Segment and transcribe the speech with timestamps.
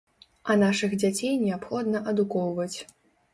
[0.53, 2.77] А нашых дзяцей неабходна адукоўваць.